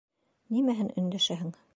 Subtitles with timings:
[0.55, 1.53] Нимәһен өндәшәһең?